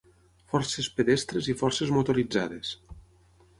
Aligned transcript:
Forces 0.53 0.87
pedestres 1.01 1.51
i 1.53 1.55
forces 1.61 1.93
motoritzades. 1.99 2.75